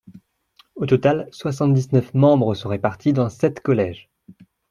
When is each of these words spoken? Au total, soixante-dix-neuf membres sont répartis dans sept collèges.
Au 0.77 0.87
total, 0.87 1.27
soixante-dix-neuf 1.29 2.11
membres 2.15 2.55
sont 2.55 2.69
répartis 2.69 3.13
dans 3.13 3.29
sept 3.29 3.59
collèges. 3.59 4.09